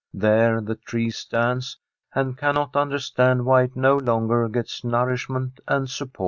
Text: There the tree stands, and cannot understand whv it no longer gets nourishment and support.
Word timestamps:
There 0.15 0.61
the 0.61 0.73
tree 0.77 1.11
stands, 1.11 1.77
and 2.15 2.35
cannot 2.35 2.75
understand 2.75 3.41
whv 3.41 3.65
it 3.65 3.75
no 3.75 3.97
longer 3.97 4.49
gets 4.49 4.83
nourishment 4.83 5.59
and 5.67 5.87
support. 5.87 6.19